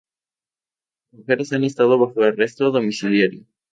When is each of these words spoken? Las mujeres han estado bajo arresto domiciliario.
Las 1.11 1.19
mujeres 1.19 1.53
han 1.53 1.63
estado 1.63 1.99
bajo 1.99 2.23
arresto 2.23 2.71
domiciliario. 2.71 3.45